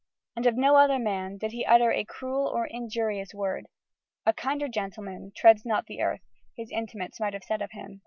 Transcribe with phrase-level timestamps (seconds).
[0.35, 3.67] And of no other man did he utter a cruel or an injurious word.
[4.25, 6.21] "A kinder gentleman treads not the earth,"
[6.57, 7.99] his intimates might have said of him, as he of Antonio.